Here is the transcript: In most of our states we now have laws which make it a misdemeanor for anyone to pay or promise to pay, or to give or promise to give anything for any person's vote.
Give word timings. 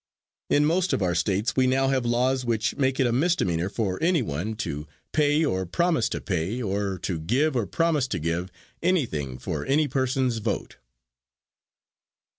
In 0.49 0.65
most 0.65 0.93
of 0.93 1.03
our 1.03 1.13
states 1.13 1.55
we 1.55 1.67
now 1.67 1.89
have 1.89 2.07
laws 2.07 2.43
which 2.43 2.75
make 2.75 2.99
it 2.99 3.05
a 3.05 3.11
misdemeanor 3.11 3.69
for 3.69 4.01
anyone 4.01 4.55
to 4.55 4.87
pay 5.13 5.45
or 5.45 5.63
promise 5.67 6.09
to 6.09 6.19
pay, 6.19 6.59
or 6.59 6.97
to 7.03 7.19
give 7.19 7.55
or 7.55 7.67
promise 7.67 8.07
to 8.07 8.17
give 8.17 8.51
anything 8.81 9.37
for 9.37 9.63
any 9.63 9.87
person's 9.87 10.39
vote. 10.39 10.77